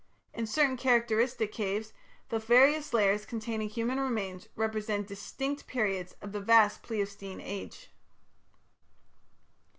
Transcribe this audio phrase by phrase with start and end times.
[0.33, 1.93] In certain characteristic caves
[2.29, 7.91] the various layers containing human remains represent distinct periods of the vast Pleistocene Age.